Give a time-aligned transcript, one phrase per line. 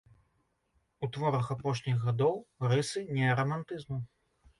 [1.07, 2.33] У творах апошніх гадоў
[2.71, 4.01] рысы неарамантызму.